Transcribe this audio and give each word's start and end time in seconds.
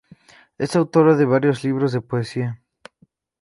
Es 0.57 0.75
autora 0.75 1.15
de 1.15 1.25
varios 1.25 1.63
libros 1.63 1.91
de 1.91 2.01
poesía. 2.01 2.59